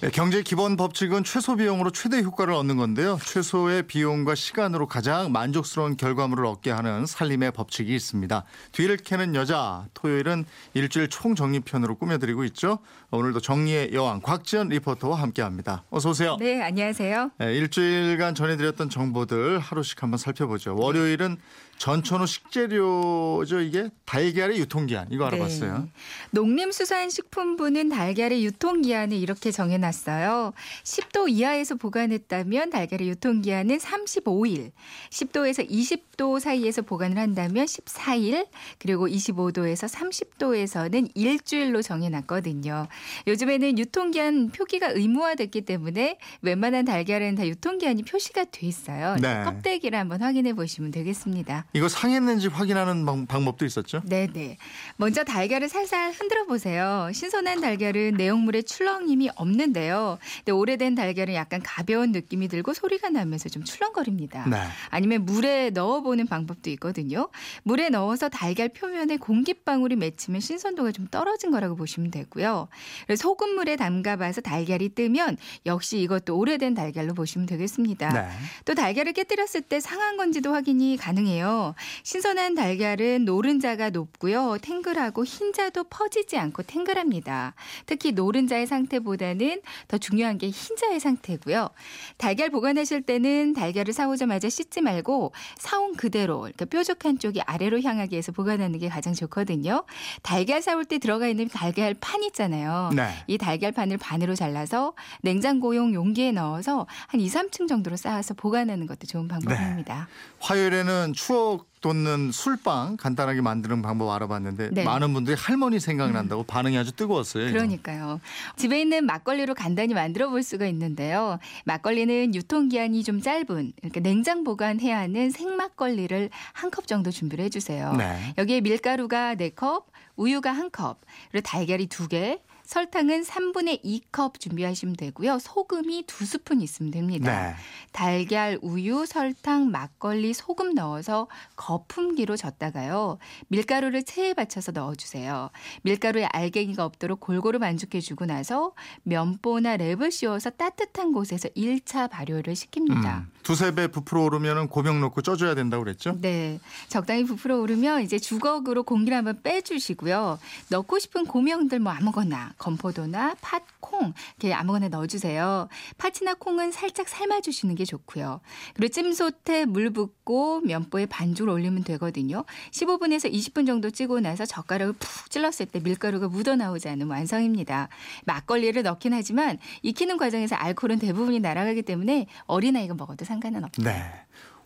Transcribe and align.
네, 0.00 0.10
경제 0.10 0.42
기본 0.42 0.76
법칙은 0.76 1.24
최소 1.24 1.56
비용으로 1.56 1.90
최대 1.90 2.22
효과를 2.22 2.54
얻는 2.54 2.76
건데요. 2.76 3.18
최소의 3.20 3.88
비용과 3.88 4.36
시간으로 4.36 4.86
가장 4.86 5.32
만족스러운 5.32 5.96
결과물을 5.96 6.46
얻게 6.46 6.70
하는 6.70 7.04
살림의 7.04 7.50
법칙이 7.50 7.92
있습니다. 7.96 8.44
뒤를 8.70 8.96
캐는 8.96 9.34
여자 9.34 9.86
토요일은 9.94 10.44
일주일 10.74 11.08
총정리편으로 11.08 11.96
꾸며드리고 11.96 12.44
있죠. 12.44 12.78
오늘도 13.10 13.40
정리의 13.40 13.92
여왕 13.92 14.20
곽지연 14.20 14.68
리포터와 14.68 15.20
함께합니다. 15.20 15.82
어서 15.90 16.10
오세요. 16.10 16.36
네, 16.38 16.62
안녕하세요. 16.62 17.32
네, 17.38 17.56
일주일간 17.56 18.36
전해드렸던 18.36 18.90
정보들 18.90 19.58
하루씩 19.58 20.00
한번 20.00 20.18
살펴보죠. 20.18 20.76
월요일은 20.78 21.38
전천후 21.78 22.26
식재료죠 22.26 23.60
이게 23.60 23.88
달걀의 24.04 24.58
유통기한 24.58 25.06
이거 25.10 25.26
알아봤어요. 25.26 25.78
네. 25.78 25.90
농림수산식품부는 26.32 27.88
달걀의 27.88 28.44
유통기한을 28.44 29.16
이렇게 29.16 29.50
정해놨 29.52 29.87
어요. 30.28 30.52
10도 30.84 31.30
이하에서 31.30 31.74
보관했다면 31.76 32.70
달걀의 32.70 33.08
유통기한은 33.08 33.78
35일, 33.78 34.72
10도에서 35.10 35.68
20도 35.68 36.40
사이에서 36.40 36.82
보관을 36.82 37.18
한다면 37.18 37.66
14일, 37.66 38.46
그리고 38.78 39.08
25도에서 39.08 39.88
30도에서는 39.88 41.10
일주일로 41.14 41.82
정해놨거든요. 41.82 42.86
요즘에는 43.26 43.78
유통기한 43.78 44.50
표기가 44.50 44.88
의무화됐기 44.88 45.62
때문에 45.62 46.18
웬만한 46.42 46.84
달걀은 46.84 47.34
다 47.36 47.46
유통기한이 47.46 48.02
표시가 48.02 48.44
돼 48.46 48.66
있어요. 48.66 49.16
네. 49.20 49.44
껍데기를 49.44 49.98
한번 49.98 50.22
확인해 50.22 50.52
보시면 50.52 50.90
되겠습니다. 50.90 51.66
이거 51.72 51.88
상했는지 51.88 52.48
확인하는 52.48 53.04
방, 53.04 53.26
법도 53.26 53.64
있었죠? 53.64 54.02
네네. 54.04 54.58
먼저 54.96 55.24
달걀을 55.24 55.68
살살 55.68 56.12
흔들어 56.12 56.44
보세요. 56.46 57.10
신선한 57.12 57.60
달걀은 57.60 58.14
내용물에 58.16 58.62
출렁임이 58.62 59.30
없는데 59.36 59.77
요. 59.86 60.18
근데 60.38 60.52
오래된 60.52 60.94
달걀은 60.94 61.34
약간 61.34 61.60
가벼운 61.62 62.12
느낌이 62.12 62.48
들고 62.48 62.74
소리가 62.74 63.10
나면서 63.10 63.48
좀 63.48 63.64
출렁거립니다. 63.64 64.48
네. 64.48 64.56
아니면 64.90 65.24
물에 65.24 65.70
넣어보는 65.70 66.26
방법도 66.26 66.70
있거든요. 66.70 67.28
물에 67.62 67.88
넣어서 67.90 68.28
달걀 68.28 68.68
표면에 68.68 69.16
공기방울이 69.16 69.96
맺히면 69.96 70.40
신선도가 70.40 70.92
좀 70.92 71.06
떨어진 71.08 71.50
거라고 71.50 71.76
보시면 71.76 72.10
되고요. 72.10 72.68
소금물에 73.16 73.76
담가봐서 73.76 74.40
달걀이 74.40 74.90
뜨면 74.90 75.36
역시 75.66 76.00
이것도 76.00 76.36
오래된 76.36 76.74
달걀로 76.74 77.14
보시면 77.14 77.46
되겠습니다. 77.46 78.08
네. 78.12 78.28
또 78.64 78.74
달걀을 78.74 79.12
깨뜨렸을 79.12 79.62
때 79.62 79.80
상한 79.80 80.16
건지도 80.16 80.52
확인이 80.52 80.96
가능해요. 80.96 81.74
신선한 82.02 82.54
달걀은 82.54 83.24
노른자가 83.24 83.90
높고요. 83.90 84.58
탱글하고 84.62 85.24
흰자도 85.24 85.84
퍼지지 85.84 86.38
않고 86.38 86.62
탱글합니다. 86.62 87.54
특히 87.86 88.12
노른자의 88.12 88.66
상태보다는 88.66 89.60
더 89.88 89.98
중요한 89.98 90.38
게 90.38 90.48
흰자의 90.50 91.00
상태고요. 91.00 91.68
달걀 92.16 92.50
보관하실 92.50 93.02
때는 93.02 93.52
달걀을 93.54 93.92
사오자마자 93.92 94.48
씻지 94.48 94.80
말고 94.80 95.32
사온 95.58 95.94
그대로 95.96 96.46
이렇게 96.46 96.64
뾰족한 96.64 97.18
쪽이 97.18 97.40
아래로 97.42 97.82
향하게 97.82 98.16
해서 98.16 98.32
보관하는 98.32 98.78
게 98.78 98.88
가장 98.88 99.14
좋거든요. 99.14 99.84
달걀 100.22 100.62
사올 100.62 100.84
때 100.84 100.98
들어가 100.98 101.28
있는 101.28 101.48
달걀 101.48 101.94
판 101.94 102.22
있잖아요. 102.24 102.90
네. 102.94 103.08
이 103.26 103.38
달걀 103.38 103.72
판을 103.72 103.98
반으로 103.98 104.34
잘라서 104.34 104.94
냉장고용 105.22 105.94
용기에 105.94 106.32
넣어서 106.32 106.86
한 107.06 107.20
2, 107.20 107.28
3층 107.28 107.68
정도로 107.68 107.96
쌓아서 107.96 108.34
보관하는 108.34 108.86
것도 108.86 109.06
좋은 109.06 109.28
방법입니다. 109.28 110.08
화요일에는 110.40 111.12
추억 111.14 111.66
돋는 111.80 112.32
술빵 112.32 112.96
간단하게 112.96 113.40
만드는 113.40 113.82
방법 113.82 114.10
알아봤는데 114.10 114.70
네. 114.72 114.84
많은 114.84 115.12
분들이 115.12 115.36
할머니 115.38 115.78
생각난다고 115.80 116.42
반응이 116.44 116.76
아주 116.78 116.92
뜨거웠어요. 116.92 117.50
그러니까요. 117.52 118.20
집에 118.56 118.80
있는 118.80 119.04
막걸리로 119.06 119.54
간단히 119.54 119.94
만들어 119.94 120.28
볼 120.30 120.42
수가 120.42 120.66
있는데요. 120.66 121.38
막걸리는 121.64 122.34
유통기한이 122.34 123.04
좀 123.04 123.20
짧은 123.20 123.72
이렇게 123.82 124.00
냉장 124.00 124.44
보관해야 124.44 124.98
하는 124.98 125.30
생막걸리를 125.30 126.30
한 126.52 126.68
컵 126.70 126.86
정도 126.86 127.10
준비를 127.10 127.44
해주세요. 127.46 127.94
네. 127.94 128.34
여기에 128.36 128.60
밀가루가 128.60 129.34
4컵, 129.36 129.84
우유가 130.16 130.52
1컵, 130.52 130.96
그리고 131.30 131.42
달걀이 131.44 131.86
2개, 131.88 132.40
설탕은 132.68 133.22
3분의 133.22 133.82
2컵 133.82 134.38
준비하시면 134.40 134.96
되고요. 134.96 135.38
소금이 135.38 136.04
2스푼 136.04 136.60
있으면 136.62 136.90
됩니다. 136.90 137.48
네. 137.48 137.54
달걀, 137.92 138.58
우유, 138.60 139.06
설탕, 139.06 139.70
막걸리, 139.70 140.34
소금 140.34 140.74
넣어서 140.74 141.28
거품기로 141.56 142.36
젓다가요. 142.36 143.16
밀가루를 143.48 144.02
체에 144.02 144.34
받쳐서 144.34 144.72
넣어주세요. 144.72 145.48
밀가루에 145.80 146.26
알갱이가 146.26 146.84
없도록 146.84 147.20
골고루 147.20 147.58
반죽해주고 147.58 148.26
나서 148.26 148.74
면보나 149.04 149.78
랩을 149.78 150.10
씌워서 150.10 150.50
따뜻한 150.50 151.12
곳에서 151.12 151.48
1차 151.56 152.10
발효를 152.10 152.52
시킵니다. 152.52 153.20
음, 153.20 153.32
두세 153.44 153.74
배 153.74 153.86
부풀어 153.86 154.24
오르면 154.24 154.68
고명 154.68 155.00
넣고 155.00 155.22
쪄줘야 155.22 155.54
된다고 155.54 155.84
그랬죠? 155.84 156.18
네. 156.20 156.60
적당히 156.88 157.24
부풀어 157.24 157.60
오르면 157.60 158.02
이제 158.02 158.18
주걱으로 158.18 158.82
공기를 158.82 159.16
한번 159.16 159.40
빼주시고요. 159.42 160.38
넣고 160.68 160.98
싶은 160.98 161.24
고명들 161.24 161.78
뭐 161.78 161.92
아무거나 161.92 162.52
건포도나 162.58 163.36
팥, 163.40 163.64
콩 163.80 164.12
이렇게 164.38 164.52
아무거나 164.52 164.88
넣어주세요. 164.88 165.68
팥이나 165.96 166.34
콩은 166.34 166.72
살짝 166.72 167.08
삶아주시는 167.08 167.74
게 167.74 167.84
좋고요. 167.84 168.40
그리고 168.74 168.92
찜솥에 168.92 169.64
물 169.64 169.90
붓고 169.90 170.60
면보에 170.60 171.06
반죽을 171.06 171.50
올리면 171.50 171.84
되거든요. 171.84 172.44
15분에서 172.72 173.32
20분 173.32 173.66
정도 173.66 173.90
찌고 173.90 174.20
나서 174.20 174.44
젓가락을 174.44 174.94
푹 174.94 175.30
찔렀을 175.30 175.66
때 175.66 175.80
밀가루가 175.80 176.28
묻어나오지 176.28 176.88
않으면 176.88 177.10
완성입니다. 177.10 177.88
막걸리를 178.24 178.82
넣긴 178.82 179.14
하지만 179.14 179.58
익히는 179.82 180.16
과정에서 180.16 180.56
알코올은 180.56 180.98
대부분이 180.98 181.40
날아가기 181.40 181.82
때문에 181.82 182.26
어린아이가 182.46 182.94
먹어도 182.94 183.24
상관은 183.24 183.64
없어요. 183.64 183.86
네. 183.86 184.12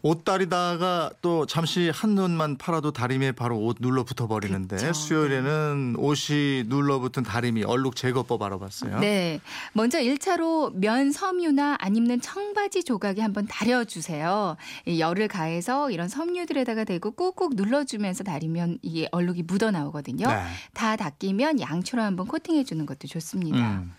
옷 0.02 0.24
다리다가 0.24 1.12
또 1.22 1.46
잠시 1.46 1.90
한 1.94 2.16
눈만 2.16 2.58
팔아도 2.58 2.92
다리미에 2.92 3.32
바로 3.32 3.58
옷 3.58 3.76
눌러 3.80 4.02
붙어 4.02 4.26
버리는데 4.26 4.76
그렇죠. 4.76 4.92
수요일에는 4.92 5.94
옷이 5.96 6.64
눌러 6.66 6.98
붙은 6.98 7.22
다리미 7.22 7.62
얼룩 7.62 7.94
제거법 7.94 8.42
알아봤어요. 8.42 8.98
네. 8.98 9.40
먼저 9.72 10.00
1차로 10.00 10.74
면 10.74 11.12
섬유나 11.12 11.76
안 11.80 11.94
입는 11.96 12.20
청바지 12.20 12.82
조각에 12.82 13.20
한번 13.20 13.46
다려 13.46 13.84
주세요. 13.84 14.56
이 14.86 15.00
열을 15.00 15.28
가해서 15.28 15.90
이런 15.90 16.08
섬유들에다가 16.08 16.82
대고 16.84 17.12
꾹꾹 17.12 17.50
눌러 17.54 17.84
주면서 17.84 18.24
다리면 18.24 18.78
이게 18.82 19.08
얼룩이 19.12 19.42
묻어 19.42 19.70
나오거든요. 19.70 20.26
네. 20.26 20.42
다 20.74 20.96
닦이면 20.96 21.60
양초로 21.60 22.02
한번 22.02 22.26
코팅해 22.26 22.64
주는 22.64 22.86
것도 22.86 23.06
좋습니다. 23.06 23.56
음. 23.56 23.92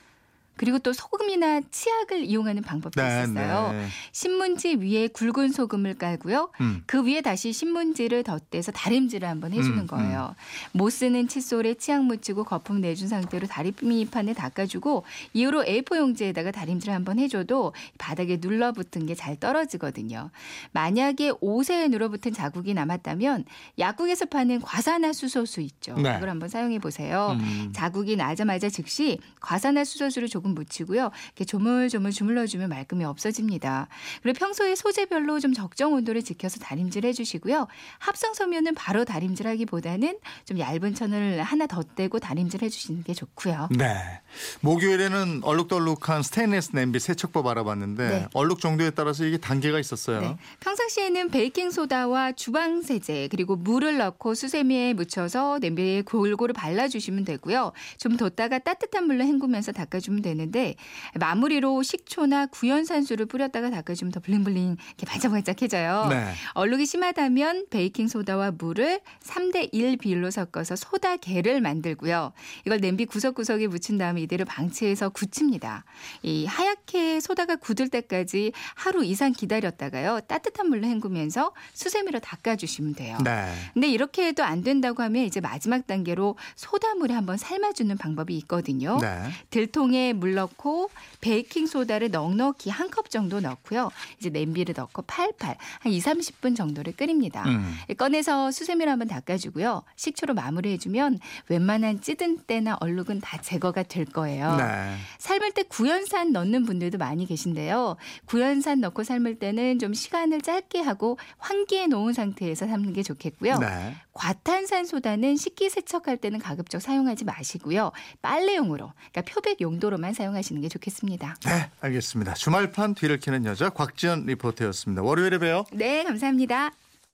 그리고 0.56 0.78
또 0.80 0.94
소금이나 0.94 1.62
치약을 1.72 2.26
이용하는 2.26 2.62
방법도 2.62 3.02
네, 3.02 3.24
있었어요. 3.24 3.72
네. 3.72 3.88
신문지 4.12 4.76
위에 4.76 5.08
굵은 5.08 5.52
소금을 5.52 5.96
깔고요. 5.96 6.52
음. 6.62 6.84
그 6.86 7.04
위에 7.06 7.22
다시 7.22 7.52
신문지를 7.54 8.24
덧대서 8.24 8.72
다림질을 8.72 9.28
한번 9.28 9.54
해주는 9.54 9.78
음, 9.80 9.88
거예요. 9.88 10.36
못 10.74 10.90
쓰는 10.92 11.28
칫솔에 11.28 11.76
치약 11.76 12.04
묻히고 12.04 12.44
거품 12.44 12.82
내준 12.82 13.08
상태로 13.08 13.48
다리미판에 13.48 14.34
닦아주고 14.34 15.06
이후로 15.34 15.64
A4 15.64 15.98
용지에다가 15.98 16.52
다림질을 16.52 16.94
한번 16.94 17.18
해줘도 17.20 17.74
바닥에 17.98 18.38
눌러붙은 18.40 19.06
게 19.08 19.14
잘 19.24 19.40
떨어지거든요. 19.40 20.32
만약에 20.74 21.32
옷에 21.40 21.88
눌어붙은 21.88 22.34
자국이 22.34 22.74
남았다면 22.74 23.46
약국에서 23.80 24.26
파는 24.26 24.60
과산화수소수 24.62 25.62
있죠. 25.62 25.94
네. 25.96 26.14
그걸 26.16 26.30
한번 26.30 26.50
사용해 26.50 26.80
보세요. 26.80 27.38
음. 27.40 27.72
자국이 27.74 28.16
나자마자 28.18 28.70
즉시 28.70 29.20
과산화수소수를 29.40 30.28
조금 30.28 30.43
묻히고요. 30.50 31.12
이렇게 31.28 31.46
조물조물 31.46 32.12
주물러주면 32.12 32.70
말끔히 32.70 33.06
없어집니다. 33.06 33.88
그리고 34.22 34.38
평소에 34.40 34.76
소재별로 34.76 35.40
좀 35.40 35.54
적정 35.54 35.94
온도를 35.94 36.24
지켜서 36.24 36.60
다림질 36.60 37.06
해주시고요. 37.06 37.68
합성 38.00 38.34
섬유는 38.34 38.76
바로 38.76 39.06
다림질하기보다는 39.06 40.20
좀 40.46 40.60
얇은 40.60 40.96
천을 40.96 41.42
하나 41.42 41.68
덧대고 41.68 42.20
다림질 42.20 42.62
해주시는 42.64 43.04
게 43.04 43.14
좋고요. 43.14 43.70
네. 43.72 44.22
목요일에는 44.62 45.42
얼룩덜룩한 45.44 46.24
스테인리스 46.24 46.72
냄비 46.74 47.00
세척법 47.00 47.48
알아봤는데 47.48 48.10
네. 48.10 48.28
얼룩 48.34 48.60
정도에 48.60 48.90
따라서 48.92 49.26
이게 49.26 49.38
단계가 49.38 49.80
있었어요. 49.80 50.22
네. 50.22 50.38
평상시에는 50.60 51.30
베이킹 51.30 51.72
소다와 51.72 52.34
주방 52.34 52.82
세제 52.82 53.28
그리고 53.30 53.56
물을 53.56 53.98
넣고 53.98 54.34
수세미에 54.34 54.94
묻혀서 54.94 55.60
냄비에 55.62 56.02
골고루 56.02 56.54
발라주시면 56.54 57.26
되고요. 57.26 57.72
좀 57.98 58.18
뒀다가 58.18 58.60
따뜻한 58.60 59.06
물로 59.06 59.24
헹구면서 59.24 59.72
닦아주면 59.72 60.22
되는데 60.22 60.33
되는데 60.34 60.76
마무리로 61.20 61.84
식초나 61.84 62.48
구연산수를 62.48 63.26
뿌렸다가 63.28 63.70
닦아주면 63.70 64.12
더 64.12 64.20
블링블링 64.20 64.78
이렇게 64.88 65.06
반짝반짝해져요. 65.06 66.08
네. 66.10 66.34
얼룩이 66.54 66.86
심하다면 66.86 67.68
베이킹 67.70 68.08
소다와 68.08 68.52
물을 68.52 69.00
3대 69.24 69.70
1 69.72 69.98
비율로 69.98 70.32
섞어서 70.32 70.76
소다게를 70.76 71.62
만들고요. 71.62 72.34
이걸 72.66 72.80
냄비 72.80 73.06
구석구석에 73.06 73.68
묻힌 73.68 73.98
다음에 73.98 74.22
이대로 74.22 74.46
방치해서 74.46 75.10
굳힙니다. 75.10 75.86
이 76.24 76.46
하얗게 76.46 77.20
소다가 77.20 77.56
굳을 77.56 77.90
때까지 77.90 78.52
하루 78.76 79.06
이상 79.06 79.32
기다렸다가요. 79.32 80.22
따뜻한 80.28 80.70
물로 80.70 80.88
헹구면서 80.88 81.54
수세미로 81.74 82.20
닦아주시면 82.20 82.96
돼요. 82.96 83.18
네. 83.24 83.46
근데 83.74 83.88
이렇게 83.88 84.28
해도 84.28 84.44
안 84.44 84.64
된다고 84.64 85.04
하면 85.04 85.24
이제 85.24 85.40
마지막 85.40 85.88
단계로 85.88 86.38
소다물에 86.56 87.14
한번 87.14 87.38
삶아주는 87.38 87.98
방법이 87.98 88.36
있거든요. 88.40 88.98
네. 89.00 89.30
들통에 89.50 90.14
물 90.24 90.36
넣고 90.36 90.90
베이킹 91.20 91.68
소다를 91.68 92.10
넉넉히 92.12 92.70
한 92.70 92.94
컵 92.94 93.10
정도 93.10 93.40
넣고요. 93.40 93.90
이제 94.20 94.30
냄비를 94.30 94.76
넣고 94.78 95.02
팔팔 95.04 95.58
한 95.80 95.92
2, 95.92 96.00
30분 96.00 96.56
정도를 96.56 96.94
끓입니다. 96.94 97.44
음. 97.48 97.76
꺼내서 97.98 98.52
수세미로 98.52 98.92
한번 98.92 99.08
닦아주고요. 99.08 99.82
식초로 99.96 100.36
마무리해주면 100.36 101.20
웬만한 101.50 102.02
찌든 102.02 102.38
때나 102.46 102.78
얼룩은 102.80 103.20
다 103.22 103.40
제거가 103.42 103.84
될 103.84 104.06
거예요. 104.06 104.56
네. 104.58 104.96
삶을 105.18 105.54
때 105.54 105.64
구연산 105.64 106.34
넣는 106.34 106.66
분들도 106.66 107.00
많이 107.00 107.26
계신데요. 107.26 107.96
구연산 108.26 108.80
넣고 108.82 109.04
삶을 109.04 109.40
때는 109.40 109.80
좀 109.80 109.94
시간을 109.96 110.42
짧게 110.42 110.82
하고 110.82 111.18
환기해 111.40 111.88
놓은 111.88 112.14
상태에서 112.14 112.68
삶는 112.68 112.94
게 112.94 113.02
좋겠고요. 113.02 113.58
네. 113.58 113.96
과탄산 114.14 114.86
소다는 114.86 115.36
식기 115.38 115.72
세척할 115.72 116.18
때는 116.18 116.38
가급적 116.38 116.80
사용하지 116.80 117.26
마시고요. 117.26 117.92
빨래용으로, 118.22 118.92
그러니까 119.12 119.22
표백 119.34 119.60
용도로만 119.62 120.13
사용하시는 120.14 120.62
게 120.62 120.70
좋겠습니다. 120.70 121.36
네, 121.46 121.70
알겠습니다. 121.82 122.34
주말판 122.34 122.96
뒤를 122.96 123.20
캐는 123.20 123.46
여자 123.46 123.70
곽지연 123.70 124.26
리포터였습니다. 124.26 125.02
월요일에 125.04 125.38
봬요. 125.38 125.66
네, 125.72 126.04
감사합니다. 126.04 126.72